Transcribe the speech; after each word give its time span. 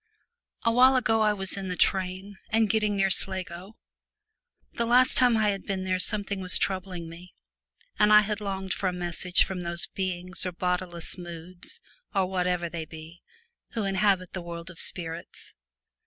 A 0.65 0.71
while 0.71 0.95
ago 0.95 1.21
I 1.21 1.31
was 1.31 1.55
in 1.57 1.67
the 1.67 1.75
train, 1.75 2.37
and 2.49 2.67
getting 2.71 2.95
near 2.95 3.11
Sligo. 3.11 3.73
The 4.73 4.87
last 4.87 5.15
time 5.15 5.37
I 5.37 5.49
had 5.49 5.63
been 5.67 5.83
there 5.83 5.99
something 5.99 6.39
was 6.39 6.57
troubling 6.57 7.07
me, 7.07 7.35
and 7.99 8.11
I 8.11 8.21
had 8.21 8.41
longed 8.41 8.73
for 8.73 8.89
a 8.89 8.93
message 8.93 9.43
from 9.43 9.59
those 9.59 9.85
beings 9.85 10.43
or 10.43 10.53
bodiless 10.53 11.19
moods, 11.19 11.81
or 12.15 12.25
whatever 12.25 12.67
they 12.67 12.85
be, 12.85 13.21
who 13.73 13.83
inhabit 13.83 14.33
the 14.33 14.41
world 14.41 14.71
of 14.71 14.79
spirits. 14.79 15.53